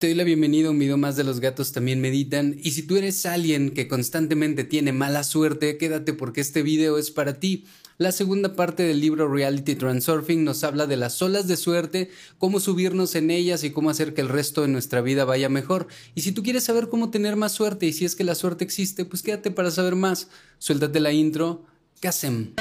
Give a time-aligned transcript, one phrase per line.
[0.00, 2.84] Te doy la bienvenida a un video más de Los gatos también meditan y si
[2.84, 7.66] tú eres alguien que constantemente tiene mala suerte, quédate porque este video es para ti.
[7.98, 12.08] La segunda parte del libro Reality Transurfing nos habla de las olas de suerte,
[12.38, 15.86] cómo subirnos en ellas y cómo hacer que el resto de nuestra vida vaya mejor.
[16.14, 18.64] Y si tú quieres saber cómo tener más suerte y si es que la suerte
[18.64, 20.28] existe, pues quédate para saber más.
[20.58, 21.66] Suéltate la intro.
[22.00, 22.54] Casem.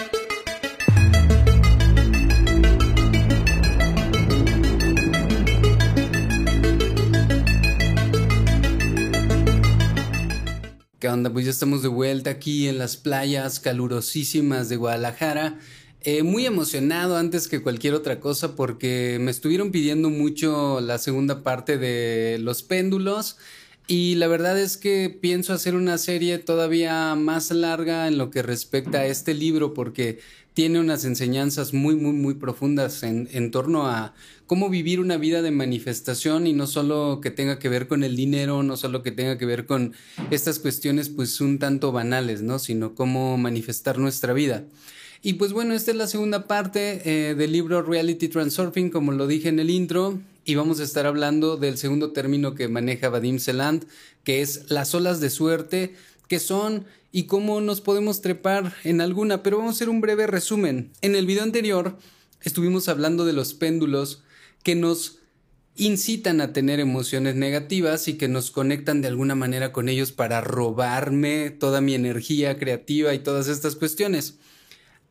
[11.00, 11.32] ¿Qué onda?
[11.32, 15.58] Pues ya estamos de vuelta aquí en las playas calurosísimas de Guadalajara.
[16.02, 21.42] Eh, muy emocionado antes que cualquier otra cosa porque me estuvieron pidiendo mucho la segunda
[21.42, 23.38] parte de los péndulos
[23.88, 28.42] y la verdad es que pienso hacer una serie todavía más larga en lo que
[28.42, 30.20] respecta a este libro porque
[30.54, 34.14] tiene unas enseñanzas muy, muy, muy profundas en, en, torno a
[34.50, 38.16] cómo vivir una vida de manifestación y no solo que tenga que ver con el
[38.16, 39.94] dinero, no solo que tenga que ver con
[40.32, 42.58] estas cuestiones pues un tanto banales, ¿no?
[42.58, 44.64] Sino cómo manifestar nuestra vida.
[45.22, 49.28] Y pues bueno, esta es la segunda parte eh, del libro Reality Transurfing, como lo
[49.28, 53.38] dije en el intro, y vamos a estar hablando del segundo término que maneja Vadim
[53.38, 53.86] Seland,
[54.24, 55.94] que es las olas de suerte,
[56.28, 60.26] qué son y cómo nos podemos trepar en alguna, pero vamos a hacer un breve
[60.26, 60.90] resumen.
[61.04, 62.00] En el video anterior
[62.42, 64.24] estuvimos hablando de los péndulos
[64.64, 65.20] que nos
[65.76, 70.42] incitan a tener emociones negativas y que nos conectan de alguna manera con ellos para
[70.42, 74.40] robarme toda mi energía creativa y todas estas cuestiones.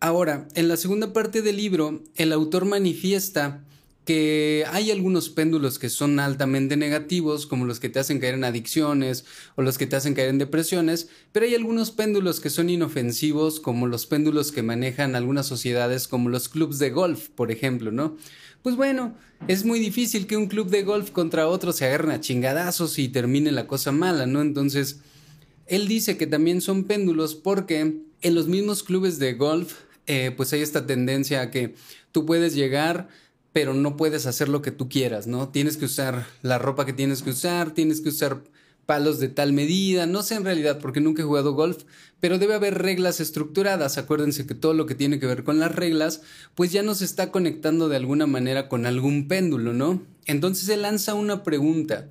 [0.00, 3.64] Ahora, en la segunda parte del libro, el autor manifiesta
[4.08, 8.44] que hay algunos péndulos que son altamente negativos, como los que te hacen caer en
[8.44, 12.70] adicciones o los que te hacen caer en depresiones, pero hay algunos péndulos que son
[12.70, 17.92] inofensivos, como los péndulos que manejan algunas sociedades, como los clubs de golf, por ejemplo,
[17.92, 18.16] ¿no?
[18.68, 19.14] Pues bueno,
[19.46, 23.08] es muy difícil que un club de golf contra otro se agarren a chingadazos y
[23.08, 24.42] termine la cosa mala, ¿no?
[24.42, 25.00] Entonces,
[25.66, 29.72] él dice que también son péndulos porque en los mismos clubes de golf,
[30.06, 31.76] eh, pues hay esta tendencia a que
[32.12, 33.08] tú puedes llegar
[33.54, 35.48] pero no puedes hacer lo que tú quieras, ¿no?
[35.48, 38.42] Tienes que usar la ropa que tienes que usar, tienes que usar
[38.88, 41.82] palos de tal medida, no sé en realidad porque nunca he jugado golf,
[42.20, 43.98] pero debe haber reglas estructuradas.
[43.98, 46.22] Acuérdense que todo lo que tiene que ver con las reglas,
[46.54, 50.02] pues ya nos está conectando de alguna manera con algún péndulo, ¿no?
[50.24, 52.08] Entonces se lanza una pregunta.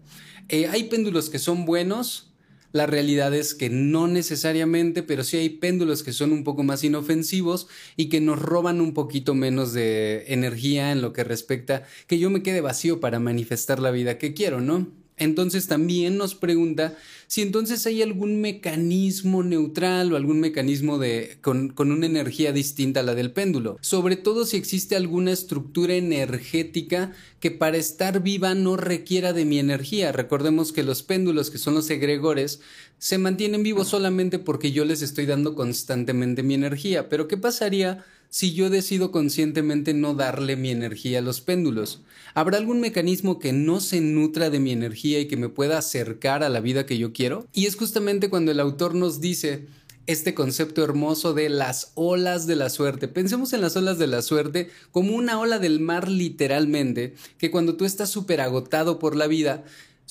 [0.50, 2.32] Eh, ¿Hay péndulos que son buenos?
[2.74, 6.84] La realidad es que no necesariamente, pero sí hay péndulos que son un poco más
[6.84, 12.20] inofensivos y que nos roban un poquito menos de energía en lo que respecta que
[12.20, 15.07] yo me quede vacío para manifestar la vida que quiero, ¿no?
[15.18, 16.96] Entonces también nos pregunta
[17.26, 23.00] si entonces hay algún mecanismo neutral o algún mecanismo de, con, con, una energía distinta
[23.00, 23.78] a la del péndulo.
[23.82, 29.58] Sobre todo si existe alguna estructura energética que para estar viva no requiera de mi
[29.58, 30.12] energía.
[30.12, 32.62] Recordemos que los péndulos, que son los egregores,
[33.00, 37.10] se mantienen vivos solamente porque yo les estoy dando constantemente mi energía.
[37.10, 38.06] Pero ¿qué pasaría?
[38.30, 42.02] Si yo decido conscientemente no darle mi energía a los péndulos?
[42.34, 46.44] ¿Habrá algún mecanismo que no se nutra de mi energía y que me pueda acercar
[46.44, 47.48] a la vida que yo quiero?
[47.54, 49.68] Y es justamente cuando el autor nos dice
[50.08, 53.08] este concepto hermoso de las olas de la suerte.
[53.08, 57.76] Pensemos en las olas de la suerte como una ola del mar literalmente, que cuando
[57.76, 59.66] tú estás súper agotado por la vida,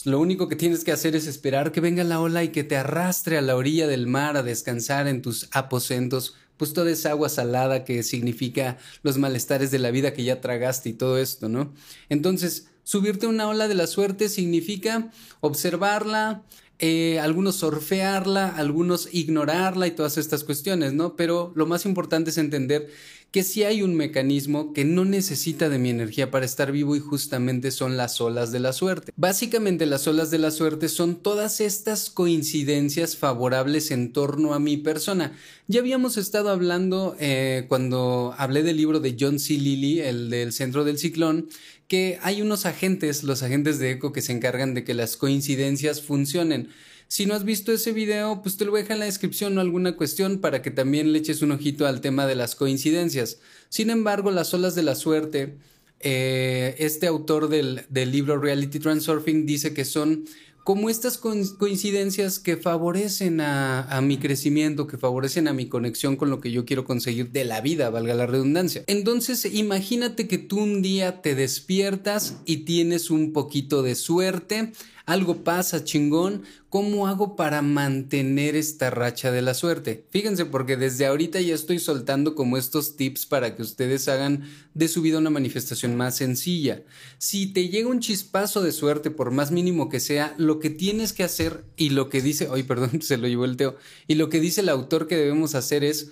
[0.04, 2.76] lo único que tienes que hacer es esperar que venga la ola y que te
[2.76, 7.28] arrastre a la orilla del mar a descansar en tus aposentos pues toda esa agua
[7.28, 11.72] salada que significa los malestares de la vida que ya tragaste y todo esto, ¿no?
[12.08, 16.42] Entonces, subirte a una ola de la suerte significa observarla,
[16.78, 21.16] eh, algunos sorfearla, algunos ignorarla y todas estas cuestiones, ¿no?
[21.16, 22.88] Pero lo más importante es entender
[23.30, 27.00] que si hay un mecanismo que no necesita de mi energía para estar vivo y
[27.00, 29.12] justamente son las olas de la suerte.
[29.16, 34.76] Básicamente las olas de la suerte son todas estas coincidencias favorables en torno a mi
[34.76, 35.36] persona.
[35.68, 39.54] Ya habíamos estado hablando eh, cuando hablé del libro de John C.
[39.54, 41.48] Lilly, el del centro del ciclón,
[41.88, 46.02] que hay unos agentes, los agentes de eco, que se encargan de que las coincidencias
[46.02, 46.68] funcionen.
[47.08, 49.56] Si no has visto ese video, pues te lo voy a dejar en la descripción
[49.56, 53.38] o alguna cuestión para que también le eches un ojito al tema de las coincidencias.
[53.68, 55.56] Sin embargo, las olas de la suerte,
[56.00, 60.24] eh, este autor del, del libro Reality Transurfing dice que son
[60.66, 66.40] como estas coincidencias que favorecen a, mi crecimiento, que favorecen a mi conexión con lo
[66.40, 68.82] que yo quiero conseguir de la vida, valga la redundancia.
[68.88, 74.72] Entonces, imagínate que tú un día te despiertas y tienes un poquito de suerte
[75.06, 80.04] algo pasa chingón, ¿cómo hago para mantener esta racha de la suerte?
[80.10, 84.88] Fíjense porque desde ahorita ya estoy soltando como estos tips para que ustedes hagan de
[84.88, 86.82] su vida una manifestación más sencilla.
[87.18, 91.12] Si te llega un chispazo de suerte, por más mínimo que sea, lo que tienes
[91.12, 93.76] que hacer y lo que dice, ay perdón, se lo llevó el Teo,
[94.08, 96.10] y lo que dice el autor que debemos hacer es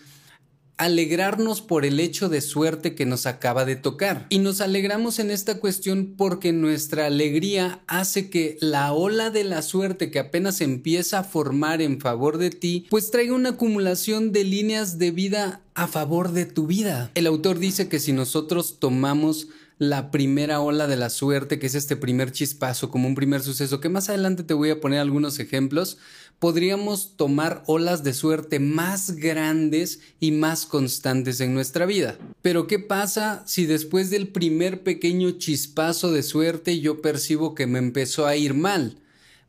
[0.76, 4.26] alegrarnos por el hecho de suerte que nos acaba de tocar.
[4.28, 9.62] Y nos alegramos en esta cuestión porque nuestra alegría hace que la ola de la
[9.62, 14.44] suerte que apenas empieza a formar en favor de ti, pues traiga una acumulación de
[14.44, 17.10] líneas de vida a favor de tu vida.
[17.14, 19.48] El autor dice que si nosotros tomamos
[19.78, 23.80] la primera ola de la suerte, que es este primer chispazo, como un primer suceso,
[23.80, 25.98] que más adelante te voy a poner algunos ejemplos,
[26.38, 32.18] podríamos tomar olas de suerte más grandes y más constantes en nuestra vida.
[32.42, 37.78] Pero ¿qué pasa si después del primer pequeño chispazo de suerte yo percibo que me
[37.78, 38.98] empezó a ir mal?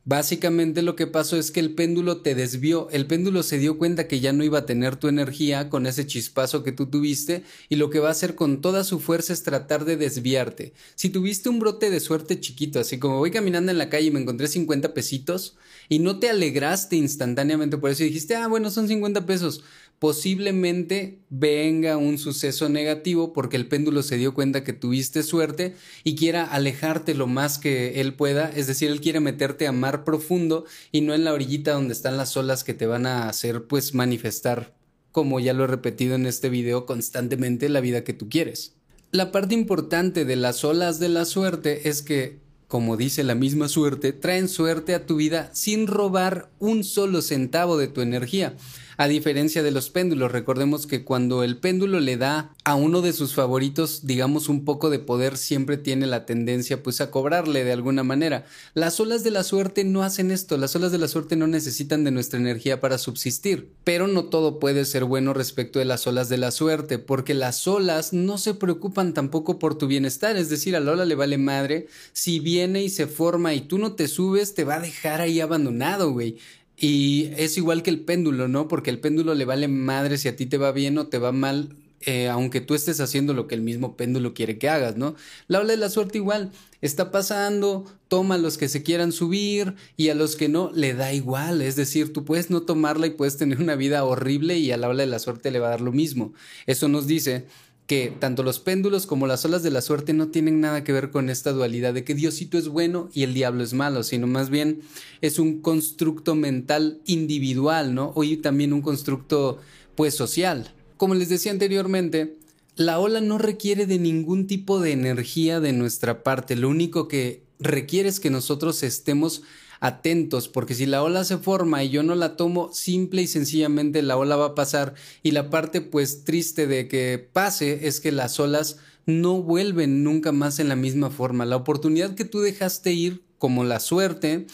[0.08, 4.06] Básicamente lo que pasó es que el péndulo te desvió, el péndulo se dio cuenta
[4.06, 7.74] que ya no iba a tener tu energía con ese chispazo que tú tuviste y
[7.74, 10.74] lo que va a hacer con toda su fuerza es tratar de desviarte.
[10.94, 14.10] Si tuviste un brote de suerte chiquito, así como voy caminando en la calle y
[14.12, 15.56] me encontré 50 pesitos
[15.88, 19.64] y no te alegraste instantáneamente por eso y dijiste, ah, bueno, son 50 pesos,
[19.98, 26.16] posiblemente venga un suceso negativo porque el péndulo se dio cuenta que tuviste suerte y
[26.16, 30.64] quiera alejarte lo más que él pueda, es decir, él quiere meterte a mar profundo
[30.92, 33.94] y no en la orillita donde están las olas que te van a hacer pues
[33.94, 34.74] manifestar,
[35.12, 38.74] como ya lo he repetido en este video constantemente, la vida que tú quieres.
[39.12, 43.68] La parte importante de las olas de la suerte es que como dice la misma
[43.68, 48.56] suerte, traen suerte a tu vida sin robar un solo centavo de tu energía.
[48.98, 53.12] A diferencia de los péndulos, recordemos que cuando el péndulo le da a uno de
[53.12, 57.72] sus favoritos, digamos, un poco de poder, siempre tiene la tendencia pues a cobrarle de
[57.72, 58.46] alguna manera.
[58.72, 62.04] Las olas de la suerte no hacen esto, las olas de la suerte no necesitan
[62.04, 63.70] de nuestra energía para subsistir.
[63.84, 67.68] Pero no todo puede ser bueno respecto de las olas de la suerte, porque las
[67.68, 71.36] olas no se preocupan tampoco por tu bienestar, es decir, a la ola le vale
[71.36, 75.20] madre, si viene y se forma y tú no te subes, te va a dejar
[75.20, 76.38] ahí abandonado, güey.
[76.76, 78.68] Y es igual que el péndulo, ¿no?
[78.68, 81.32] Porque el péndulo le vale madre si a ti te va bien o te va
[81.32, 85.14] mal, eh, aunque tú estés haciendo lo que el mismo péndulo quiere que hagas, ¿no?
[85.48, 86.52] La ola de la suerte igual,
[86.82, 90.92] está pasando, toma a los que se quieran subir y a los que no, le
[90.92, 94.70] da igual, es decir, tú puedes no tomarla y puedes tener una vida horrible y
[94.70, 96.34] a la ola de la suerte le va a dar lo mismo.
[96.66, 97.46] Eso nos dice
[97.86, 101.10] que tanto los péndulos como las olas de la suerte no tienen nada que ver
[101.10, 104.50] con esta dualidad de que Diosito es bueno y el diablo es malo, sino más
[104.50, 104.80] bien
[105.20, 108.12] es un constructo mental individual, ¿no?
[108.16, 109.60] Hoy también un constructo
[109.94, 110.74] pues social.
[110.96, 112.36] Como les decía anteriormente,
[112.74, 117.42] la ola no requiere de ningún tipo de energía de nuestra parte, lo único que
[117.58, 119.42] requiere es que nosotros estemos
[119.80, 124.02] atentos, porque si la ola se forma y yo no la tomo, simple y sencillamente
[124.02, 128.12] la ola va a pasar y la parte pues triste de que pase es que
[128.12, 131.44] las olas no vuelven nunca más en la misma forma.
[131.44, 134.46] La oportunidad que tú dejaste ir, como la suerte,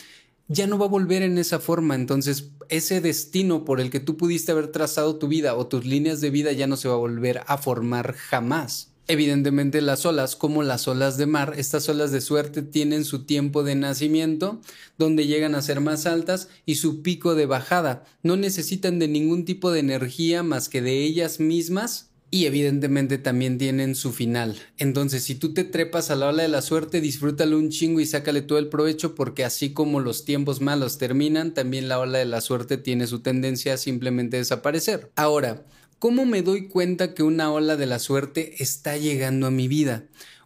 [0.48, 1.94] ya no va a volver en esa forma.
[1.94, 6.20] Entonces, ese destino por el que tú pudiste haber trazado tu vida o tus líneas
[6.20, 8.91] de vida ya no se va a volver a formar jamás.
[9.08, 13.64] Evidentemente las olas, como las olas de mar, estas olas de suerte tienen su tiempo
[13.64, 14.60] de nacimiento,
[14.96, 18.04] donde llegan a ser más altas, y su pico de bajada.
[18.22, 23.58] No necesitan de ningún tipo de energía más que de ellas mismas y evidentemente también
[23.58, 24.56] tienen su final.
[24.78, 28.06] Entonces, si tú te trepas a la ola de la suerte, disfrútalo un chingo y
[28.06, 32.24] sácale todo el provecho porque así como los tiempos malos terminan, también la ola de
[32.24, 35.12] la suerte tiene su tendencia a simplemente desaparecer.
[35.14, 35.66] Ahora,
[36.02, 40.02] ¿Cómo me doy cuenta que una ola de la suerte está llegando a mi vida?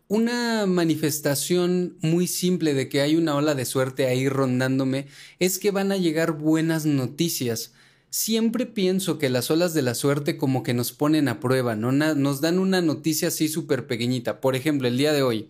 [0.07, 5.07] Una manifestación muy simple de que hay una ola de suerte ahí rondándome
[5.39, 7.73] es que van a llegar buenas noticias.
[8.11, 11.91] Siempre pienso que las olas de la suerte como que nos ponen a prueba, ¿no?
[11.91, 14.43] nos dan una noticia así súper pequeñita.
[14.43, 15.49] Por ejemplo, el día de hoy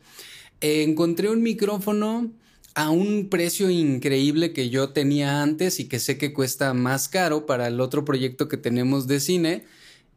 [0.60, 2.30] eh, encontré un micrófono
[2.76, 7.44] a un precio increíble que yo tenía antes y que sé que cuesta más caro
[7.44, 9.64] para el otro proyecto que tenemos de cine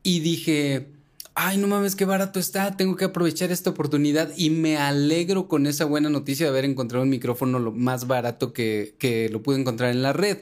[0.04, 0.88] y dije,
[1.36, 5.68] ay, no mames, qué barato está, tengo que aprovechar esta oportunidad y me alegro con
[5.68, 9.60] esa buena noticia de haber encontrado un micrófono lo más barato que, que lo pude
[9.60, 10.40] encontrar en la red.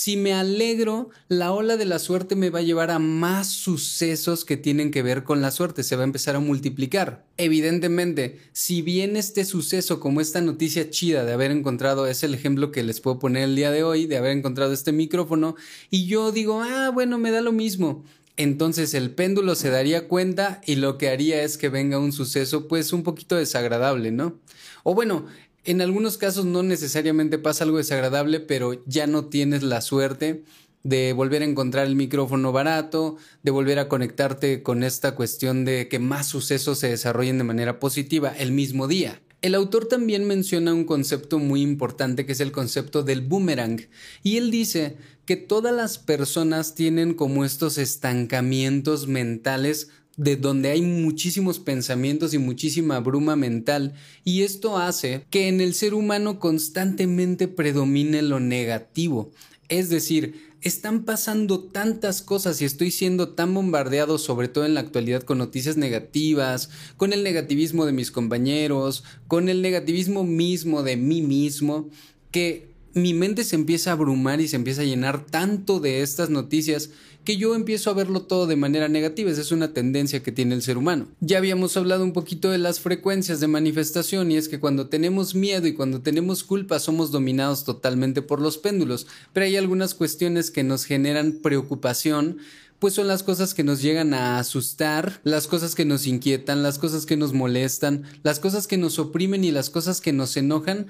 [0.00, 4.44] Si me alegro, la ola de la suerte me va a llevar a más sucesos
[4.44, 7.26] que tienen que ver con la suerte, se va a empezar a multiplicar.
[7.36, 12.70] Evidentemente, si bien este suceso como esta noticia chida de haber encontrado, es el ejemplo
[12.70, 15.56] que les puedo poner el día de hoy, de haber encontrado este micrófono,
[15.90, 18.04] y yo digo, ah, bueno, me da lo mismo
[18.38, 22.68] entonces el péndulo se daría cuenta y lo que haría es que venga un suceso
[22.68, 24.38] pues un poquito desagradable, ¿no?
[24.84, 25.26] O bueno,
[25.64, 30.44] En algunos casos no necesariamente pasa algo desagradable, pero ya no tienes la suerte
[30.82, 35.88] de volver a encontrar el micrófono barato, de volver a conectarte con esta cuestión de
[35.88, 39.20] que más sucesos se desarrollen de manera positiva el mismo día.
[39.40, 43.80] El autor también menciona un concepto muy importante que es el concepto del boomerang
[44.24, 50.82] y él dice que todas las personas tienen como estos estancamientos mentales de donde hay
[50.82, 57.46] muchísimos pensamientos y muchísima bruma mental y esto hace que en el ser humano constantemente
[57.46, 59.30] predomine lo negativo.
[59.68, 64.80] Es decir, están pasando tantas cosas y estoy siendo tan bombardeado, sobre todo en la
[64.80, 70.96] actualidad, con noticias negativas, con el negativismo de mis compañeros, con el negativismo mismo de
[70.96, 71.90] mí mismo,
[72.30, 76.30] que mi mente se empieza a abrumar y se empieza a llenar tanto de estas
[76.30, 76.90] noticias
[77.28, 79.30] que yo empiezo a verlo todo de manera negativa.
[79.30, 81.08] Esa es una tendencia que tiene el ser humano.
[81.20, 85.34] Ya habíamos hablado un poquito de las frecuencias de manifestación y es que cuando tenemos
[85.34, 90.50] miedo y cuando tenemos culpa somos dominados totalmente por los péndulos, pero hay algunas cuestiones
[90.50, 92.38] que nos generan preocupación
[92.78, 96.78] pues son las cosas que nos llegan a asustar, las cosas que nos inquietan, las
[96.78, 100.86] cosas que nos molestan, las cosas que nos oprimen y las cosas que nos enojan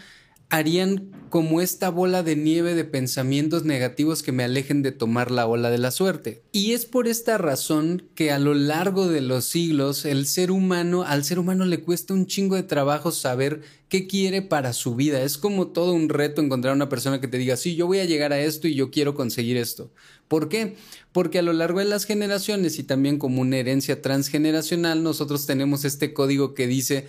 [0.50, 5.46] harían como esta bola de nieve de pensamientos negativos que me alejen de tomar la
[5.46, 6.42] ola de la suerte.
[6.52, 11.02] Y es por esta razón que a lo largo de los siglos el ser humano,
[11.02, 15.22] al ser humano le cuesta un chingo de trabajo saber qué quiere para su vida.
[15.22, 18.06] Es como todo un reto encontrar una persona que te diga, sí, yo voy a
[18.06, 19.90] llegar a esto y yo quiero conseguir esto.
[20.28, 20.76] ¿Por qué?
[21.12, 25.84] Porque a lo largo de las generaciones y también como una herencia transgeneracional, nosotros tenemos
[25.84, 27.06] este código que dice,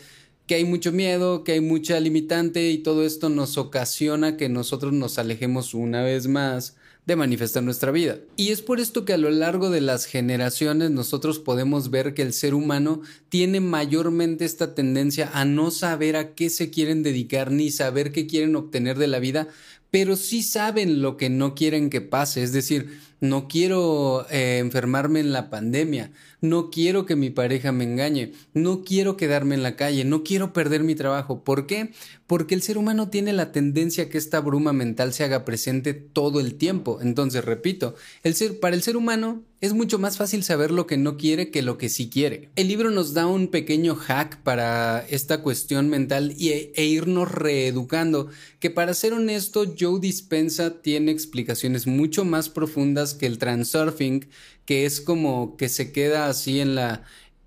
[0.49, 4.93] que hay mucho miedo, que hay mucha limitante y todo esto nos ocasiona que nosotros
[4.93, 6.75] nos alejemos una vez más
[7.05, 8.17] de manifestar nuestra vida.
[8.35, 12.23] Y es por esto que a lo largo de las generaciones nosotros podemos ver que
[12.23, 17.51] el ser humano tiene mayormente esta tendencia a no saber a qué se quieren dedicar
[17.51, 19.49] ni saber qué quieren obtener de la vida,
[19.91, 25.19] pero sí saben lo que no quieren que pase, es decir, no quiero eh, enfermarme
[25.19, 26.11] en la pandemia,
[26.41, 30.53] no quiero que mi pareja me engañe, no quiero quedarme en la calle, no quiero
[30.53, 31.43] perder mi trabajo.
[31.43, 31.91] ¿Por qué?
[32.27, 35.93] Porque el ser humano tiene la tendencia a que esta bruma mental se haga presente
[35.93, 36.99] todo el tiempo.
[37.01, 40.97] Entonces, repito, el ser, para el ser humano es mucho más fácil saber lo que
[40.97, 42.49] no quiere que lo que sí quiere.
[42.55, 48.29] El libro nos da un pequeño hack para esta cuestión mental y, e irnos reeducando,
[48.59, 54.27] que para ser honesto, Joe Dispensa tiene explicaciones mucho más profundas que el transurfing,
[54.65, 57.03] que es como que se queda así en la,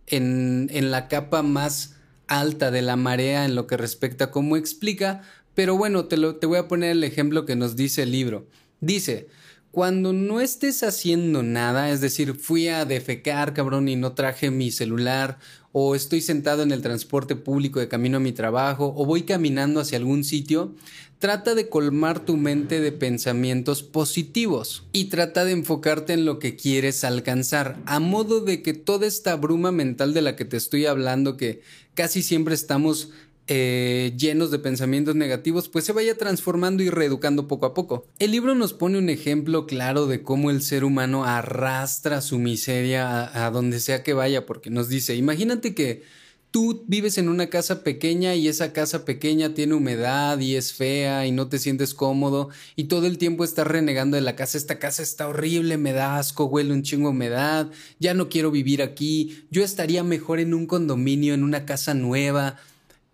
[0.06, 1.94] en, en la capa más
[2.26, 5.22] alta de la marea en lo que respecta a cómo explica,
[5.54, 8.48] pero bueno, te, lo, te voy a poner el ejemplo que nos dice el libro.
[8.80, 9.28] Dice,
[9.72, 14.70] cuando no estés haciendo nada, es decir, fui a defecar, cabrón, y no traje mi
[14.70, 15.38] celular,
[15.72, 19.80] o estoy sentado en el transporte público de camino a mi trabajo, o voy caminando
[19.80, 20.74] hacia algún sitio,
[21.18, 26.54] trata de colmar tu mente de pensamientos positivos y trata de enfocarte en lo que
[26.54, 30.84] quieres alcanzar, a modo de que toda esta bruma mental de la que te estoy
[30.84, 31.62] hablando, que
[31.94, 33.08] casi siempre estamos
[33.54, 38.06] eh, llenos de pensamientos negativos, pues se vaya transformando y reeducando poco a poco.
[38.18, 43.44] El libro nos pone un ejemplo claro de cómo el ser humano arrastra su miseria
[43.44, 46.02] a donde sea que vaya, porque nos dice, imagínate que
[46.50, 51.26] tú vives en una casa pequeña y esa casa pequeña tiene humedad y es fea
[51.26, 54.78] y no te sientes cómodo y todo el tiempo estás renegando de la casa, esta
[54.78, 59.44] casa está horrible, me da asco, huele un chingo humedad, ya no quiero vivir aquí,
[59.50, 62.56] yo estaría mejor en un condominio, en una casa nueva.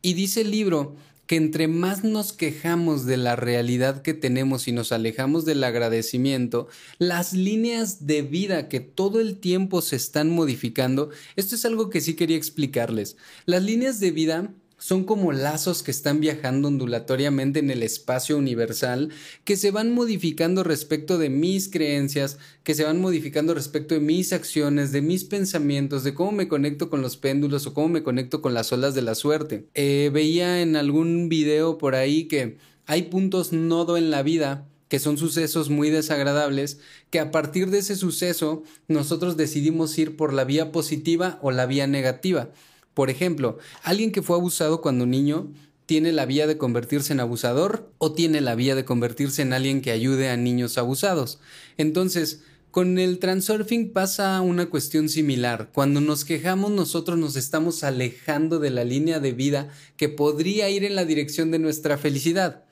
[0.02, 0.96] Y dice el libro
[1.28, 6.68] que entre más nos quejamos de la realidad que tenemos y nos alejamos del agradecimiento,
[6.98, 12.00] las líneas de vida que todo el tiempo se están modificando, esto es algo que
[12.00, 13.18] sí quería explicarles.
[13.44, 19.10] Las líneas de vida son como lazos que están viajando ondulatoriamente en el espacio universal,
[19.44, 24.32] que se van modificando respecto de mis creencias, que se van modificando respecto de mis
[24.32, 28.40] acciones, de mis pensamientos, de cómo me conecto con los péndulos o cómo me conecto
[28.40, 29.66] con las olas de la suerte.
[29.74, 32.56] Eh, veía en algún video por ahí que
[32.86, 36.80] hay puntos nodo en la vida que son sucesos muy desagradables,
[37.10, 41.66] que a partir de ese suceso nosotros decidimos ir por la vía positiva o la
[41.66, 42.50] vía negativa.
[42.98, 45.52] Por ejemplo, alguien que fue abusado cuando niño
[45.86, 49.82] tiene la vía de convertirse en abusador o tiene la vía de convertirse en alguien
[49.82, 51.38] que ayude a niños abusados.
[51.76, 52.40] Entonces,
[52.72, 55.70] con el transurfing pasa una cuestión similar.
[55.72, 60.82] Cuando nos quejamos nosotros nos estamos alejando de la línea de vida que podría ir
[60.82, 62.64] en la dirección de nuestra felicidad.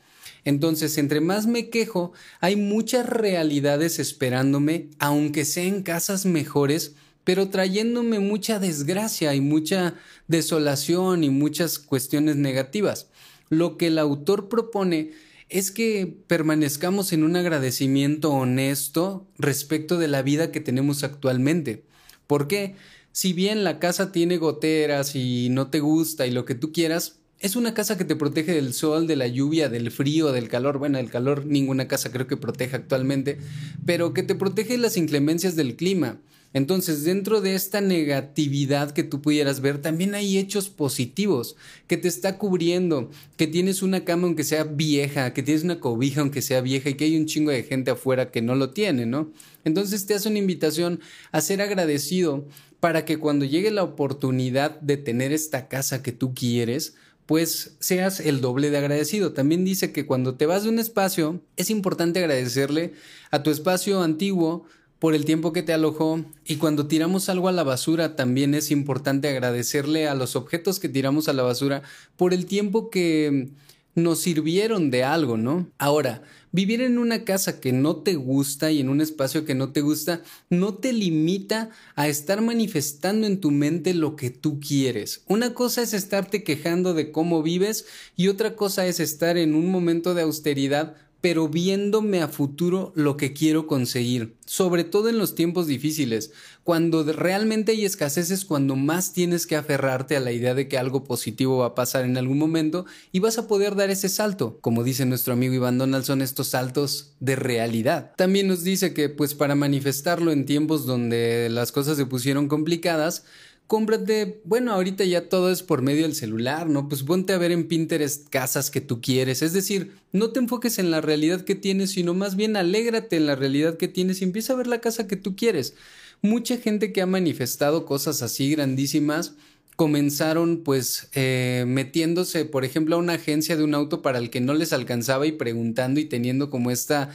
[0.44, 8.20] Entonces, entre más me quejo, hay muchas realidades esperándome, aunque sean casas mejores, pero trayéndome
[8.20, 9.94] mucha desgracia y mucha
[10.28, 13.08] desolación y muchas cuestiones negativas.
[13.48, 15.10] lo que el autor propone
[15.48, 21.84] es que permanezcamos en un agradecimiento honesto respecto de la vida que tenemos actualmente.
[22.28, 22.76] ¿Por qué?
[23.10, 27.18] Si bien la casa tiene goteras y no te gusta y lo que tú quieras,
[27.40, 30.78] es una casa que te protege del sol, de la lluvia, del frío, del calor.
[30.78, 33.38] Bueno, el calor ninguna casa creo que protege actualmente,
[33.84, 36.18] pero que te protege las inclemencias del clima.
[36.54, 42.08] Entonces, dentro de esta negatividad que tú pudieras ver, también hay hechos positivos, que te
[42.08, 46.62] está cubriendo, que tienes una cama aunque sea vieja, que tienes una cobija aunque sea
[46.62, 49.30] vieja y que hay un chingo de gente afuera que no lo tiene, ¿no?
[49.64, 51.00] Entonces te hace una invitación
[51.30, 52.46] a ser agradecido
[52.80, 56.94] para que cuando llegue la oportunidad de tener esta casa que tú quieres,
[57.26, 59.32] pues seas el doble de agradecido.
[59.32, 62.94] También dice que cuando te vas de un espacio, es importante agradecerle
[63.30, 64.64] a tu espacio antiguo
[64.98, 68.70] por el tiempo que te alojó y cuando tiramos algo a la basura también es
[68.70, 71.82] importante agradecerle a los objetos que tiramos a la basura
[72.16, 73.50] por el tiempo que
[73.96, 75.68] nos sirvieron de algo, ¿no?
[75.78, 76.22] Ahora,
[76.52, 79.80] vivir en una casa que no te gusta y en un espacio que no te
[79.80, 85.22] gusta no te limita a estar manifestando en tu mente lo que tú quieres.
[85.26, 87.86] Una cosa es estarte quejando de cómo vives
[88.16, 93.16] y otra cosa es estar en un momento de austeridad pero viéndome a futuro lo
[93.16, 96.30] que quiero conseguir, sobre todo en los tiempos difíciles,
[96.62, 100.78] cuando realmente hay escasez es cuando más tienes que aferrarte a la idea de que
[100.78, 104.58] algo positivo va a pasar en algún momento y vas a poder dar ese salto,
[104.60, 108.12] como dice nuestro amigo Iván Donaldson, estos saltos de realidad.
[108.16, 113.24] También nos dice que pues para manifestarlo en tiempos donde las cosas se pusieron complicadas,
[113.66, 116.88] cómprate, bueno, ahorita ya todo es por medio del celular, ¿no?
[116.88, 120.78] Pues ponte a ver en Pinterest casas que tú quieres, es decir, no te enfoques
[120.78, 124.24] en la realidad que tienes, sino más bien alégrate en la realidad que tienes y
[124.24, 125.74] empieza a ver la casa que tú quieres.
[126.22, 129.34] Mucha gente que ha manifestado cosas así grandísimas
[129.74, 134.40] comenzaron pues eh, metiéndose, por ejemplo, a una agencia de un auto para el que
[134.40, 137.10] no les alcanzaba y preguntando y teniendo como esta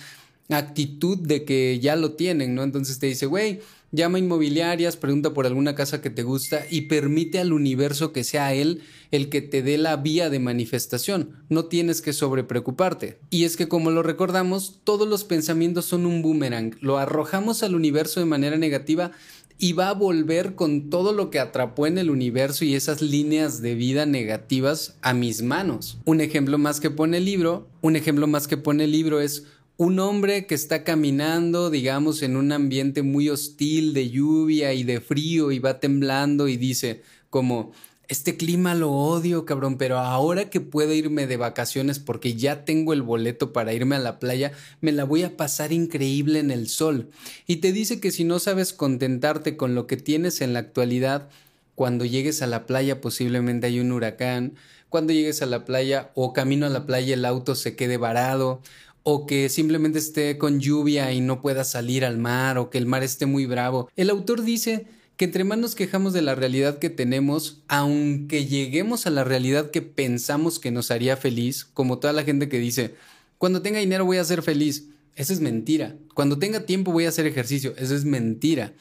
[0.49, 2.63] actitud de que ya lo tienen, ¿no?
[2.63, 3.61] Entonces te dice, güey,
[3.91, 8.53] llama inmobiliarias, pregunta por alguna casa que te gusta y permite al universo que sea
[8.53, 8.81] él
[9.11, 11.43] el que te dé la vía de manifestación.
[11.49, 13.19] No tienes que sobrepreocuparte.
[13.29, 16.77] Y es que como lo recordamos, todos los pensamientos son un boomerang.
[16.79, 19.11] Lo arrojamos al universo de manera negativa
[19.61, 23.61] y va a volver con todo lo que atrapó en el universo y esas líneas
[23.61, 25.99] de vida negativas a mis manos.
[26.03, 29.45] Un ejemplo más que pone el libro, un ejemplo más que pone el libro es
[29.81, 35.01] un hombre que está caminando, digamos, en un ambiente muy hostil de lluvia y de
[35.01, 37.71] frío y va temblando y dice como,
[38.07, 42.93] este clima lo odio, cabrón, pero ahora que puedo irme de vacaciones porque ya tengo
[42.93, 46.69] el boleto para irme a la playa, me la voy a pasar increíble en el
[46.69, 47.09] sol.
[47.47, 51.27] Y te dice que si no sabes contentarte con lo que tienes en la actualidad,
[51.73, 54.53] cuando llegues a la playa posiblemente hay un huracán,
[54.89, 58.61] cuando llegues a la playa o camino a la playa el auto se quede varado,
[59.03, 62.85] o que simplemente esté con lluvia y no pueda salir al mar o que el
[62.85, 63.89] mar esté muy bravo.
[63.95, 64.85] El autor dice
[65.17, 69.71] que entre más nos quejamos de la realidad que tenemos, aunque lleguemos a la realidad
[69.71, 72.95] que pensamos que nos haría feliz, como toda la gente que dice,
[73.37, 75.95] cuando tenga dinero voy a ser feliz, eso es mentira.
[76.13, 78.73] Cuando tenga tiempo voy a hacer ejercicio, eso es mentira.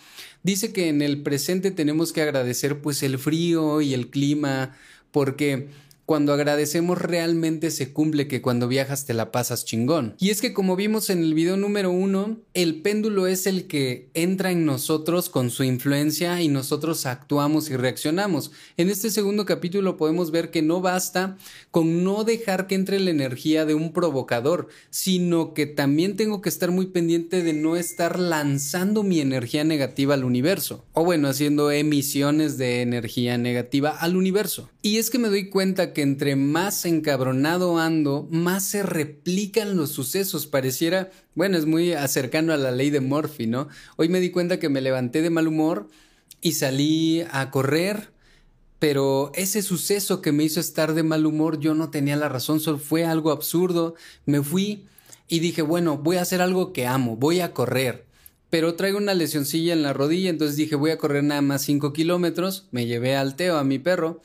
[0.42, 4.76] Dice que en el presente tenemos que agradecer pues el frío y el clima,
[5.11, 5.68] porque
[6.11, 10.16] cuando agradecemos realmente se cumple que cuando viajas te la pasas chingón.
[10.18, 14.11] Y es que como vimos en el video número uno, el péndulo es el que
[14.14, 18.51] entra en nosotros con su influencia y nosotros actuamos y reaccionamos.
[18.77, 21.38] En este segundo capítulo podemos ver que no basta
[21.70, 26.49] con no dejar que entre la energía de un provocador, sino que también tengo que
[26.49, 30.85] estar muy pendiente de no estar lanzando mi energía negativa al universo.
[30.92, 34.70] O bueno, haciendo emisiones de energía negativa al universo.
[34.83, 39.90] Y es que me doy cuenta que entre más encabronado ando, más se replican los
[39.90, 40.46] sucesos.
[40.46, 43.68] Pareciera, bueno, es muy cercano a la ley de Murphy, ¿no?
[43.96, 45.88] Hoy me di cuenta que me levanté de mal humor
[46.40, 48.12] y salí a correr,
[48.78, 52.60] pero ese suceso que me hizo estar de mal humor, yo no tenía la razón,
[52.60, 53.94] solo fue algo absurdo.
[54.24, 54.86] Me fui
[55.28, 58.06] y dije, bueno, voy a hacer algo que amo, voy a correr.
[58.48, 61.92] Pero traigo una lesioncilla en la rodilla, entonces dije, voy a correr nada más 5
[61.92, 62.66] kilómetros.
[62.72, 64.22] Me llevé al Teo, a mi perro,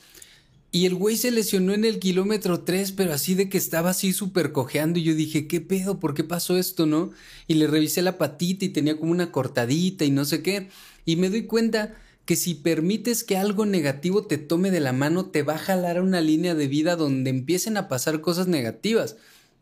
[0.75, 4.11] y el güey se lesionó en el kilómetro 3, pero así de que estaba así
[4.11, 4.99] súper cojeando.
[4.99, 6.01] Y yo dije, ¿qué pedo?
[6.01, 7.11] ¿Por qué pasó esto, no?
[7.47, 10.67] Y le revisé la patita y tenía como una cortadita y no sé qué.
[11.05, 15.27] Y me doy cuenta que si permites que algo negativo te tome de la mano,
[15.27, 19.15] te va a jalar a una línea de vida donde empiecen a pasar cosas negativas.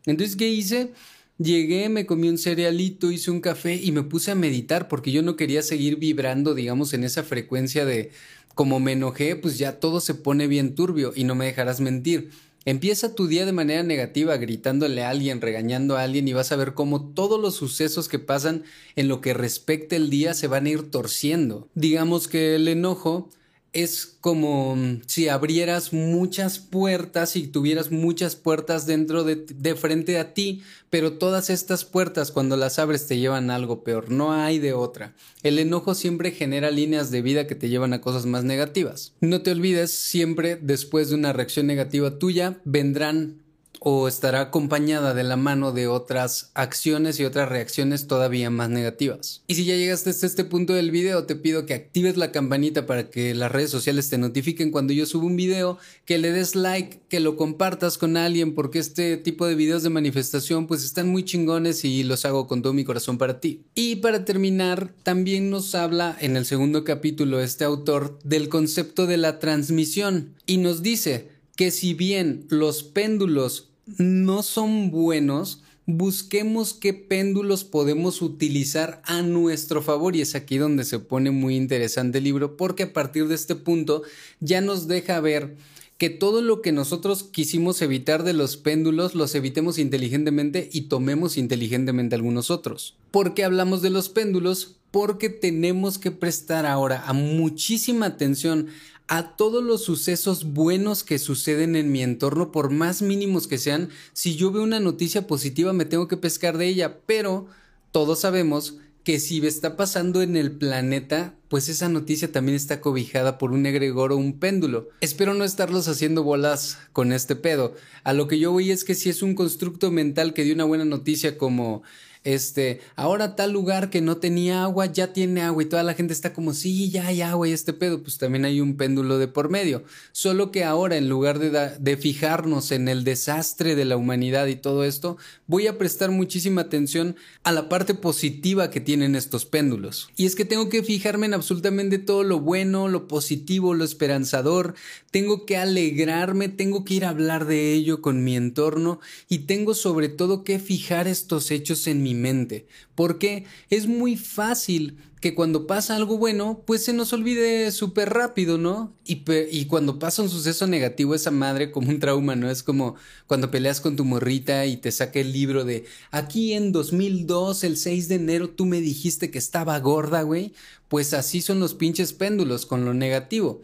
[0.06, 0.94] Entonces, ¿qué hice?
[1.38, 5.22] Llegué, me comí un cerealito, hice un café y me puse a meditar porque yo
[5.22, 8.10] no quería seguir vibrando, digamos, en esa frecuencia de
[8.54, 12.30] como me enojé, pues ya todo se pone bien turbio y no me dejarás mentir.
[12.66, 16.56] Empieza tu día de manera negativa, gritándole a alguien, regañando a alguien y vas a
[16.56, 18.64] ver cómo todos los sucesos que pasan
[18.96, 21.68] en lo que respecta el día se van a ir torciendo.
[21.74, 23.28] Digamos que el enojo
[23.74, 30.18] es como mm, si abrieras muchas puertas y tuvieras muchas puertas dentro de, de, frente
[30.18, 34.32] a ti, pero todas estas puertas cuando las abres te llevan a algo peor, no
[34.32, 35.14] hay de otra.
[35.42, 39.12] El enojo siempre genera líneas de vida que te llevan a cosas más negativas.
[39.20, 43.43] No te olvides, siempre después de una reacción negativa tuya vendrán
[43.86, 49.42] o estará acompañada de la mano de otras acciones y otras reacciones todavía más negativas.
[49.46, 52.86] Y si ya llegaste hasta este punto del video, te pido que actives la campanita
[52.86, 56.54] para que las redes sociales te notifiquen cuando yo subo un video, que le des
[56.54, 61.10] like, que lo compartas con alguien, porque este tipo de videos de manifestación pues están
[61.10, 63.64] muy chingones y los hago con todo mi corazón para ti.
[63.74, 69.18] Y para terminar, también nos habla en el segundo capítulo este autor del concepto de
[69.18, 76.94] la transmisión y nos dice que si bien los péndulos no son buenos, busquemos qué
[76.94, 82.24] péndulos podemos utilizar a nuestro favor y es aquí donde se pone muy interesante el
[82.24, 84.02] libro porque a partir de este punto
[84.40, 85.56] ya nos deja ver
[85.98, 91.36] que todo lo que nosotros quisimos evitar de los péndulos los evitemos inteligentemente y tomemos
[91.36, 92.96] inteligentemente algunos otros.
[93.10, 94.76] ¿Por qué hablamos de los péndulos?
[94.90, 98.68] Porque tenemos que prestar ahora a muchísima atención
[99.06, 103.90] a todos los sucesos buenos que suceden en mi entorno, por más mínimos que sean.
[104.12, 107.46] Si yo veo una noticia positiva, me tengo que pescar de ella, pero
[107.92, 113.36] todos sabemos que si está pasando en el planeta, pues esa noticia también está cobijada
[113.36, 114.88] por un egregor o un péndulo.
[115.02, 117.74] Espero no estarlos haciendo bolas con este pedo.
[118.02, 120.64] A lo que yo voy es que si es un constructo mental que dio una
[120.64, 121.82] buena noticia como
[122.24, 126.14] este, ahora tal lugar que no tenía agua ya tiene agua y toda la gente
[126.14, 129.28] está como, sí, ya hay agua y este pedo, pues también hay un péndulo de
[129.28, 129.84] por medio.
[130.12, 134.56] Solo que ahora en lugar de, de fijarnos en el desastre de la humanidad y
[134.56, 140.08] todo esto, voy a prestar muchísima atención a la parte positiva que tienen estos péndulos.
[140.16, 144.74] Y es que tengo que fijarme en absolutamente todo lo bueno, lo positivo, lo esperanzador,
[145.10, 149.74] tengo que alegrarme, tengo que ir a hablar de ello con mi entorno y tengo
[149.74, 155.66] sobre todo que fijar estos hechos en mi mente, porque es muy fácil que cuando
[155.66, 158.92] pasa algo bueno, pues se nos olvide súper rápido, ¿no?
[159.06, 162.50] Y, y, cuando pasa un suceso negativo, esa madre como un trauma, ¿no?
[162.50, 162.96] Es como
[163.26, 167.78] cuando peleas con tu morrita y te saca el libro de aquí en 2002, el
[167.78, 170.52] 6 de enero, tú me dijiste que estaba gorda, güey.
[170.88, 173.62] Pues así son los pinches péndulos con lo negativo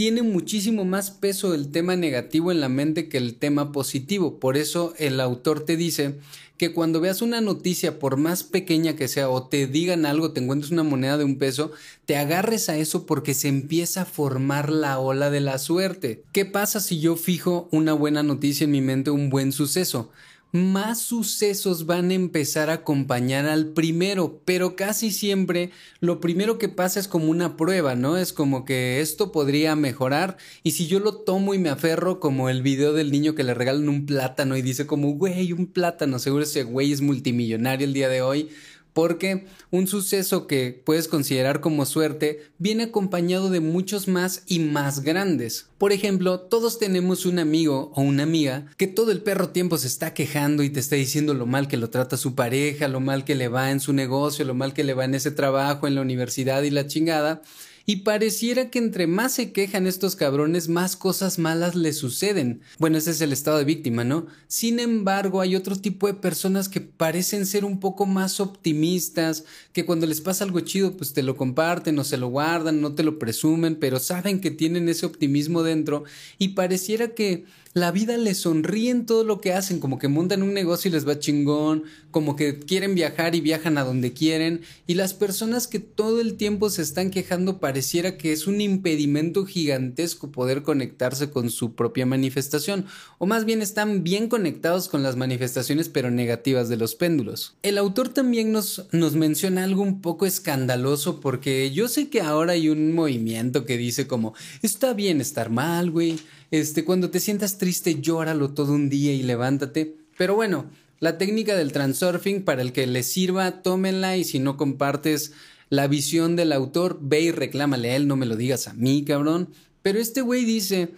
[0.00, 4.38] tiene muchísimo más peso el tema negativo en la mente que el tema positivo.
[4.38, 6.14] Por eso el autor te dice
[6.60, 10.42] que cuando veas una noticia, por más pequeña que sea, o te digan algo, te
[10.42, 11.72] encuentres una moneda de un peso,
[12.04, 16.22] te agarres a eso porque se empieza a formar la ola de la suerte.
[16.32, 20.10] ¿Qué pasa si yo fijo una buena noticia en mi mente, un buen suceso?
[20.52, 26.68] Más sucesos van a empezar a acompañar al primero, pero casi siempre lo primero que
[26.68, 28.16] pasa es como una prueba, ¿no?
[28.16, 32.48] Es como que esto podría mejorar y si yo lo tomo y me aferro como
[32.48, 36.18] el video del niño que le regalan un plátano y dice como, güey, un plátano,
[36.18, 38.50] seguro ese güey es multimillonario el día de hoy,
[38.92, 45.00] porque un suceso que puedes considerar como suerte viene acompañado de muchos más y más
[45.00, 45.66] grandes.
[45.78, 49.86] Por ejemplo, todos tenemos un amigo o una amiga que todo el perro tiempo se
[49.86, 53.24] está quejando y te está diciendo lo mal que lo trata su pareja, lo mal
[53.24, 55.94] que le va en su negocio, lo mal que le va en ese trabajo, en
[55.94, 57.42] la universidad y la chingada.
[57.90, 62.60] Y pareciera que entre más se quejan estos cabrones, más cosas malas les suceden.
[62.78, 64.28] Bueno, ese es el estado de víctima, ¿no?
[64.46, 69.84] Sin embargo, hay otro tipo de personas que parecen ser un poco más optimistas, que
[69.84, 73.02] cuando les pasa algo chido, pues te lo comparten o se lo guardan, no te
[73.02, 76.04] lo presumen, pero saben que tienen ese optimismo dentro
[76.38, 80.42] y pareciera que la vida les sonríe en todo lo que hacen, como que montan
[80.42, 84.62] un negocio y les va chingón, como que quieren viajar y viajan a donde quieren,
[84.88, 89.46] y las personas que todo el tiempo se están quejando pareciera que es un impedimento
[89.46, 92.84] gigantesco poder conectarse con su propia manifestación,
[93.16, 97.54] o más bien están bien conectados con las manifestaciones pero negativas de los péndulos.
[97.62, 102.52] El autor también nos, nos menciona algo un poco escandaloso porque yo sé que ahora
[102.52, 106.18] hay un movimiento que dice como, está bien estar mal, güey
[106.50, 109.94] este, cuando te sientas triste, llóralo todo un día y levántate.
[110.18, 110.66] Pero bueno,
[110.98, 115.32] la técnica del transurfing, para el que le sirva, tómenla y si no compartes
[115.70, 119.04] la visión del autor, ve y reclámale a él, no me lo digas a mí,
[119.04, 119.48] cabrón.
[119.82, 120.90] Pero este güey dice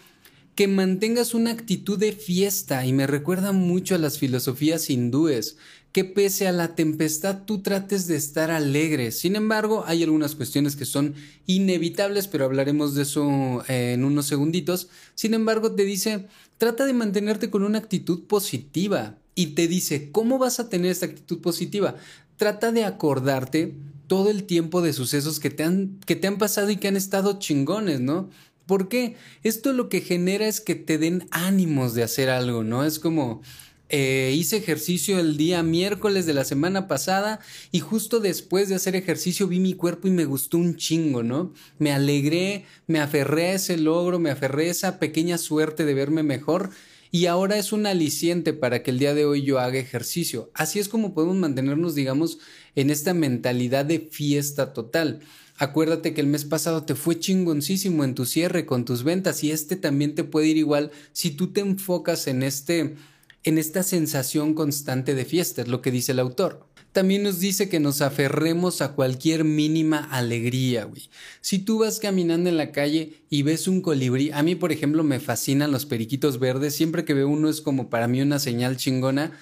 [0.55, 5.57] que mantengas una actitud de fiesta y me recuerda mucho a las filosofías hindúes,
[5.93, 9.13] que pese a la tempestad tú trates de estar alegre.
[9.13, 11.15] Sin embargo, hay algunas cuestiones que son
[11.47, 14.89] inevitables, pero hablaremos de eso eh, en unos segunditos.
[15.15, 19.19] Sin embargo, te dice, trata de mantenerte con una actitud positiva.
[19.35, 21.97] Y te dice, ¿cómo vas a tener esta actitud positiva?
[22.43, 23.73] Trata de acordarte
[24.09, 26.97] todo el tiempo de sucesos que te han, que te han pasado y que han
[26.97, 28.31] estado chingones, ¿no?
[28.67, 29.15] ¿Por qué?
[29.45, 32.85] Esto lo que genera es que te den ánimos de hacer algo, ¿no?
[32.85, 33.43] Es como,
[33.91, 37.39] eh, hice ejercicio el día miércoles de la semana pasada
[37.71, 41.55] y justo después de hacer ejercicio vi mi cuerpo y me gustó un chingo, ¿no?
[41.79, 46.25] Me alegré, me aferré a ese logro, me aferré a esa pequeña suerte de verme
[46.25, 46.71] mejor
[47.15, 50.51] y ahora es un aliciente para que el día de hoy yo haga ejercicio.
[50.55, 52.39] Así es como podemos mantenernos, digamos,
[52.75, 55.21] en esta mentalidad de fiesta total.
[55.59, 59.51] Acuérdate que el mes pasado te fue chingoncísimo en tu cierre con tus ventas y
[59.51, 62.97] este también te puede ir igual si tú te enfocas en este
[63.45, 66.72] en esta sensación constante de fiesta, es lo que dice el autor.
[66.93, 71.09] También nos dice que nos aferremos a cualquier mínima alegría, güey.
[71.41, 75.03] Si tú vas caminando en la calle y ves un colibrí, a mí por ejemplo
[75.03, 78.77] me fascinan los periquitos verdes, siempre que veo uno es como para mí una señal
[78.77, 79.33] chingona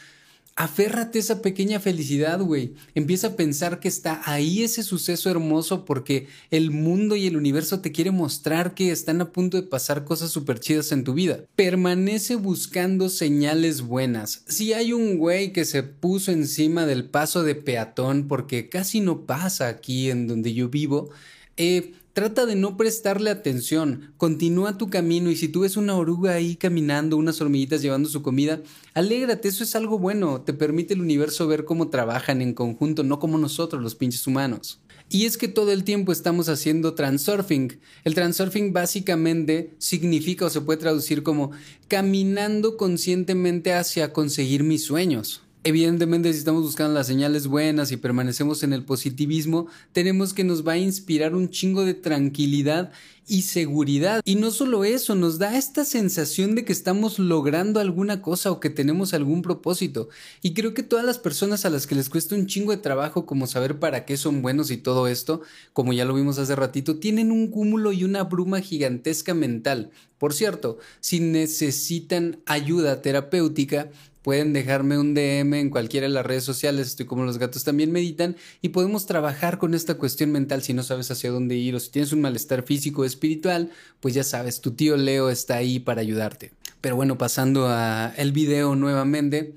[0.60, 2.74] aférrate a esa pequeña felicidad, güey.
[2.94, 7.80] Empieza a pensar que está ahí ese suceso hermoso porque el mundo y el universo
[7.80, 11.40] te quiere mostrar que están a punto de pasar cosas súper chidas en tu vida.
[11.56, 14.44] Permanece buscando señales buenas.
[14.48, 19.24] Si hay un güey que se puso encima del paso de peatón porque casi no
[19.24, 21.08] pasa aquí en donde yo vivo,
[21.56, 26.35] eh, Trata de no prestarle atención, continúa tu camino y si tú ves una oruga
[26.35, 28.61] ahí caminando, unas hormiguitas llevando su comida,
[28.92, 33.18] alégrate, eso es algo bueno, te permite el universo ver cómo trabajan en conjunto, no
[33.18, 34.83] como nosotros los pinches humanos.
[35.09, 37.80] Y es que todo el tiempo estamos haciendo transurfing.
[38.04, 41.52] El transurfing básicamente significa o se puede traducir como
[41.88, 45.40] caminando conscientemente hacia conseguir mis sueños.
[45.62, 50.66] Evidentemente, si estamos buscando las señales buenas y permanecemos en el positivismo, tenemos que nos
[50.66, 52.92] va a inspirar un chingo de tranquilidad
[53.28, 54.22] y seguridad.
[54.24, 58.58] Y no solo eso, nos da esta sensación de que estamos logrando alguna cosa o
[58.58, 60.08] que tenemos algún propósito.
[60.40, 63.26] Y creo que todas las personas a las que les cuesta un chingo de trabajo
[63.26, 65.42] como saber para qué son buenos y todo esto,
[65.74, 69.90] como ya lo vimos hace ratito, tienen un cúmulo y una bruma gigantesca mental.
[70.16, 73.90] Por cierto, si necesitan ayuda terapéutica,
[74.22, 77.90] Pueden dejarme un DM en cualquiera de las redes sociales, estoy como los gatos también
[77.90, 81.80] meditan y podemos trabajar con esta cuestión mental si no sabes hacia dónde ir o
[81.80, 85.78] si tienes un malestar físico o espiritual, pues ya sabes, tu tío Leo está ahí
[85.78, 86.52] para ayudarte.
[86.80, 89.54] Pero bueno, pasando a el video nuevamente,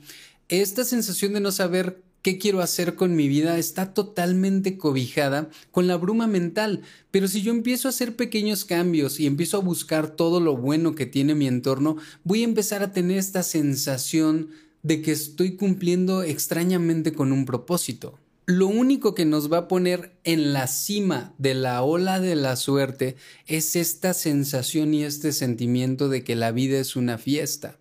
[0.48, 5.88] esta sensación de no saber qué quiero hacer con mi vida está totalmente cobijada con
[5.88, 6.82] la bruma mental.
[7.12, 10.96] Pero si yo empiezo a hacer pequeños cambios y empiezo a buscar todo lo bueno
[10.96, 14.50] que tiene mi entorno, voy a empezar a tener esta sensación
[14.82, 18.18] de que estoy cumpliendo extrañamente con un propósito.
[18.46, 22.56] Lo único que nos va a poner en la cima de la ola de la
[22.56, 23.16] suerte
[23.48, 27.78] es esta sensación y este sentimiento de que la vida es una fiesta.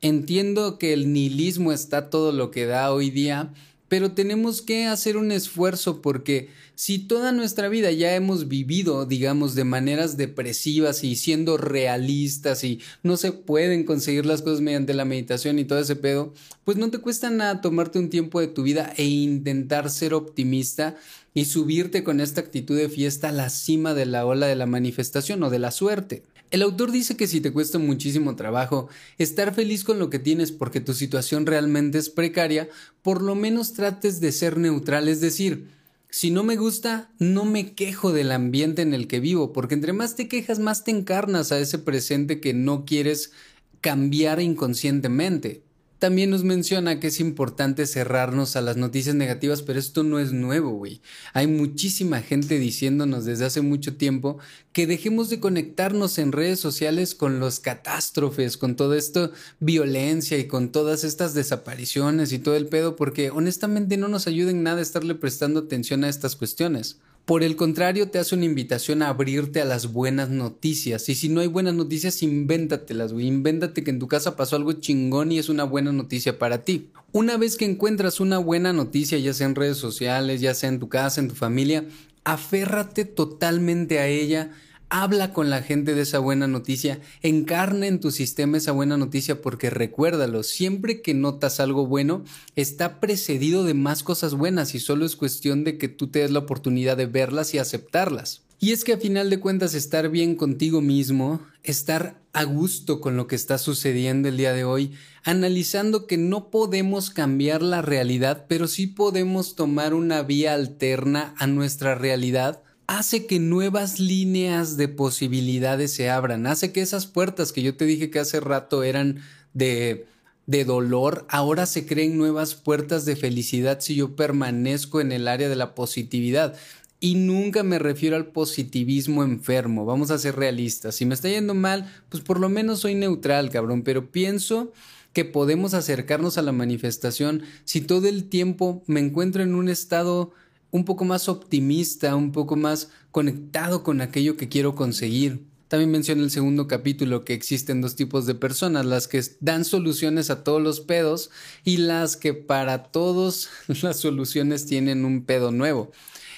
[0.00, 3.52] Entiendo que el nihilismo está todo lo que da hoy día,
[3.88, 9.54] pero tenemos que hacer un esfuerzo porque si toda nuestra vida ya hemos vivido, digamos,
[9.54, 15.04] de maneras depresivas y siendo realistas y no se pueden conseguir las cosas mediante la
[15.04, 18.62] meditación y todo ese pedo, pues no te cuesta nada tomarte un tiempo de tu
[18.62, 20.96] vida e intentar ser optimista
[21.32, 24.66] y subirte con esta actitud de fiesta a la cima de la ola de la
[24.66, 26.22] manifestación o de la suerte.
[26.50, 30.52] El autor dice que si te cuesta muchísimo trabajo estar feliz con lo que tienes
[30.52, 32.68] porque tu situación realmente es precaria,
[33.02, 35.68] por lo menos trates de ser neutral, es decir,
[36.08, 39.92] si no me gusta, no me quejo del ambiente en el que vivo, porque entre
[39.92, 43.32] más te quejas, más te encarnas a ese presente que no quieres
[43.80, 45.65] cambiar inconscientemente.
[45.98, 50.30] También nos menciona que es importante cerrarnos a las noticias negativas, pero esto no es
[50.30, 51.00] nuevo, güey.
[51.32, 54.38] Hay muchísima gente diciéndonos desde hace mucho tiempo
[54.74, 60.46] que dejemos de conectarnos en redes sociales con los catástrofes, con toda esta violencia y
[60.46, 64.82] con todas estas desapariciones y todo el pedo, porque honestamente no nos ayuda en nada
[64.82, 66.98] estarle prestando atención a estas cuestiones.
[67.26, 71.08] Por el contrario, te hace una invitación a abrirte a las buenas noticias.
[71.08, 73.26] Y si no hay buenas noticias, invéntatelas, güey.
[73.26, 76.90] Invéntate que en tu casa pasó algo chingón y es una buena noticia para ti.
[77.10, 80.78] Una vez que encuentras una buena noticia, ya sea en redes sociales, ya sea en
[80.78, 81.84] tu casa, en tu familia,
[82.22, 84.52] aférrate totalmente a ella
[84.88, 89.42] Habla con la gente de esa buena noticia, encarna en tu sistema esa buena noticia
[89.42, 92.22] porque recuérdalo, siempre que notas algo bueno,
[92.54, 96.30] está precedido de más cosas buenas y solo es cuestión de que tú te des
[96.30, 98.42] la oportunidad de verlas y aceptarlas.
[98.58, 103.16] Y es que a final de cuentas estar bien contigo mismo, estar a gusto con
[103.16, 104.92] lo que está sucediendo el día de hoy,
[105.24, 111.46] analizando que no podemos cambiar la realidad, pero sí podemos tomar una vía alterna a
[111.46, 117.62] nuestra realidad, hace que nuevas líneas de posibilidades se abran, hace que esas puertas que
[117.62, 119.20] yo te dije que hace rato eran
[119.54, 120.06] de
[120.46, 125.48] de dolor, ahora se creen nuevas puertas de felicidad si yo permanezco en el área
[125.48, 126.56] de la positividad.
[126.98, 130.94] Y nunca me refiero al positivismo enfermo, vamos a ser realistas.
[130.94, 134.72] Si me está yendo mal, pues por lo menos soy neutral, cabrón, pero pienso
[135.12, 140.32] que podemos acercarnos a la manifestación si todo el tiempo me encuentro en un estado
[140.70, 145.44] un poco más optimista, un poco más conectado con aquello que quiero conseguir.
[145.68, 150.30] También menciona el segundo capítulo que existen dos tipos de personas, las que dan soluciones
[150.30, 151.30] a todos los pedos
[151.64, 153.48] y las que para todos
[153.82, 155.90] las soluciones tienen un pedo nuevo.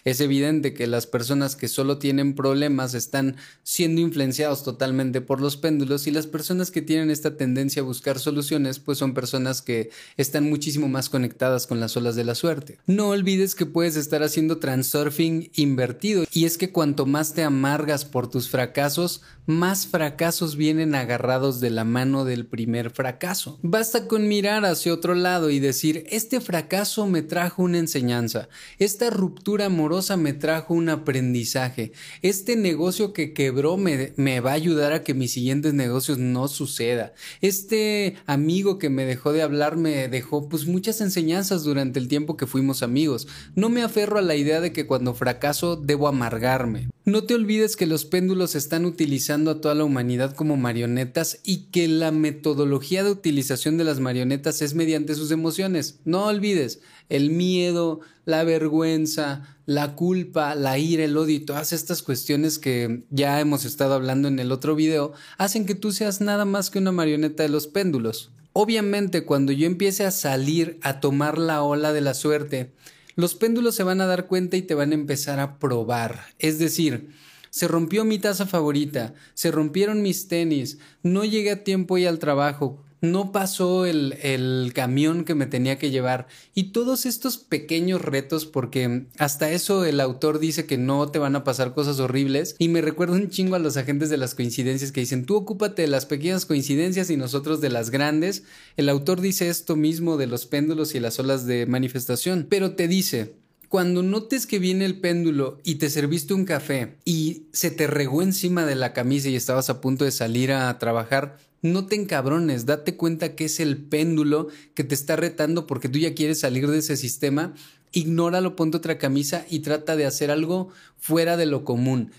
[0.04, 5.56] Es evidente que las personas que solo tienen problemas están siendo influenciados totalmente por los
[5.56, 9.90] péndulos y las personas que tienen esta tendencia a buscar soluciones pues son personas que
[10.16, 12.78] están muchísimo más conectadas con las olas de la suerte.
[12.87, 18.04] No olvides que puedes estar haciendo transurfing invertido y es que cuanto más te amargas
[18.04, 23.58] por tus fracasos, más fracasos vienen agarrados de la mano del primer fracaso.
[23.62, 29.11] Basta con mirar hacia otro lado y decir, este fracaso me trajo una enseñanza, esta
[29.11, 35.03] ruptura amorosa me trajo un aprendizaje, este negocio que quebró me, va a ayudar a
[35.03, 40.48] que mis siguientes negocios no suceda, este amigo que me dejó de hablar me dejó
[40.48, 43.29] pues muchas enseñanzas durante el tiempo que fuimos amigos.
[43.55, 46.88] No me aferro a la idea de que cuando fracaso debo amargarme.
[47.05, 51.68] No te olvides que los péndulos están utilizando a toda la humanidad como marionetas y
[51.70, 56.01] que la metodología de utilización de las marionetas es mediante sus emociones.
[56.05, 62.02] No olvides, el miedo, la vergüenza, la culpa, la ira, el odio y todas estas
[62.02, 66.44] cuestiones que ya hemos estado hablando en el otro video hacen que tú seas nada
[66.44, 68.32] más que una marioneta de los péndulos.
[68.54, 72.72] Obviamente cuando yo empiece a salir a tomar la ola de la suerte,
[73.14, 76.22] los péndulos se van a dar cuenta y te van a empezar a probar.
[76.40, 77.10] Es decir,
[77.50, 82.18] se rompió mi taza favorita, se rompieron mis tenis, no llegué a tiempo y al
[82.18, 86.26] trabajo, no pasó el, el, camión que me tenía que llevar.
[86.54, 91.37] Y todos estos pequeños retos porque hasta eso el autor dice que no te van
[91.37, 92.56] a pasar cosas horribles.
[92.58, 95.82] Y me recuerda un chingo a los agentes de las coincidencias que dicen tú ocúpate
[95.82, 98.44] de las pequeñas coincidencias y nosotros de las grandes.
[98.76, 102.08] El autor dice esto mismo de los péndulos y las olas de manifestación
[102.48, 103.34] pero te dice
[103.68, 108.22] cuando notes que viene el péndulo y te serviste un café y se te regó
[108.22, 112.66] encima de la camisa y estabas a punto de salir a trabajar, no te encabrones,
[112.66, 116.68] date cuenta que es el péndulo que te está retando porque tú ya quieres salir
[116.68, 117.55] de ese sistema.
[117.92, 120.68] Ignóralo, ponte otra camisa y trata de hacer algo
[120.99, 122.12] fuera de lo común.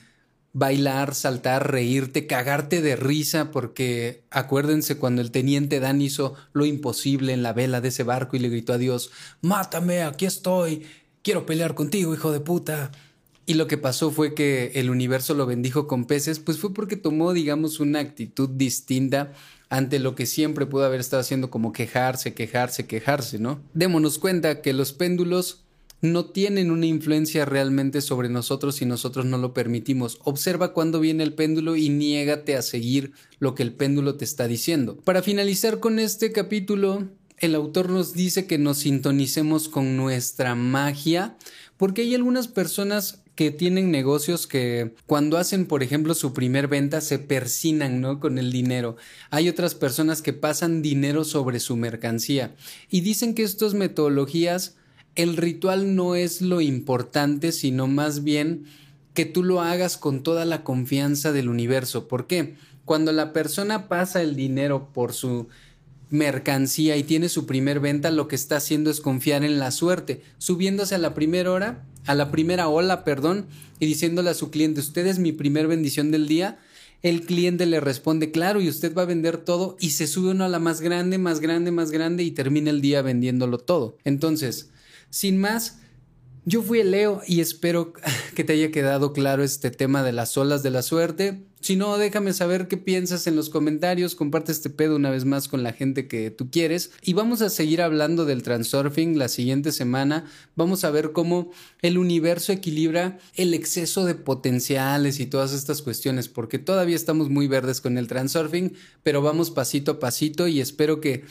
[0.51, 7.33] Bailar, saltar, reírte, cagarte de risa, porque acuérdense cuando el teniente Dan hizo lo imposible
[7.33, 10.87] en la vela de ese barco y le gritó a Dios: Mátame, aquí estoy,
[11.21, 12.91] quiero pelear contigo, hijo de puta.
[13.49, 16.97] Y lo que pasó fue que el universo lo bendijo con peces, pues fue porque
[16.97, 19.33] tomó, digamos, una actitud distinta
[19.69, 23.59] ante lo que siempre pudo haber estado haciendo como quejarse, quejarse, quejarse, ¿no?
[23.73, 25.63] Démonos cuenta que los péndulos
[25.99, 30.19] no tienen una influencia realmente sobre nosotros si nosotros no lo permitimos.
[30.25, 34.47] Observa cuando viene el péndulo y niégate a seguir lo que el péndulo te está
[34.47, 34.97] diciendo.
[34.97, 37.07] Para finalizar con este capítulo,
[37.39, 41.35] el autor nos dice que nos sintonicemos con nuestra magia,
[41.77, 46.99] porque hay algunas personas que tienen negocios que cuando hacen, por ejemplo, su primer venta
[46.99, 48.19] se persinan, ¿no?
[48.19, 48.97] Con el dinero.
[49.29, 52.53] Hay otras personas que pasan dinero sobre su mercancía
[52.89, 54.75] y dicen que estas metodologías,
[55.15, 58.65] el ritual no es lo importante, sino más bien
[59.13, 62.09] que tú lo hagas con toda la confianza del universo.
[62.09, 62.55] ¿Por qué?
[62.83, 65.47] Cuando la persona pasa el dinero por su
[66.09, 70.21] mercancía y tiene su primer venta, lo que está haciendo es confiar en la suerte,
[70.37, 73.45] subiéndose a la primera hora, a la primera ola, perdón,
[73.79, 76.59] y diciéndole a su cliente, usted es mi primer bendición del día.
[77.01, 80.43] El cliente le responde, claro, y usted va a vender todo, y se sube uno
[80.43, 83.97] a la más grande, más grande, más grande, y termina el día vendiéndolo todo.
[84.03, 84.69] Entonces,
[85.09, 85.79] sin más,
[86.49, 87.93] yo fui el Leo y espero
[88.35, 91.43] que te haya quedado claro este tema de las olas de la suerte.
[91.61, 95.47] Si no, déjame saber qué piensas en los comentarios, comparte este pedo una vez más
[95.47, 99.71] con la gente que tú quieres y vamos a seguir hablando del transurfing la siguiente
[99.71, 100.25] semana.
[100.55, 101.51] Vamos a ver cómo
[101.83, 107.47] el universo equilibra el exceso de potenciales y todas estas cuestiones, porque todavía estamos muy
[107.47, 108.73] verdes con el transurfing,
[109.03, 111.25] pero vamos pasito a pasito y espero que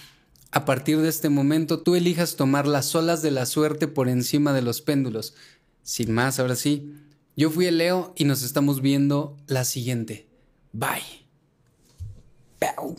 [0.51, 4.53] a partir de este momento tú elijas tomar las olas de la suerte por encima
[4.53, 5.35] de los péndulos.
[5.83, 6.95] Sin más, ahora sí,
[7.37, 10.27] Yo fui el Leo y nos estamos viendo la siguiente.
[10.73, 11.27] Bye.
[12.59, 12.97] Pow.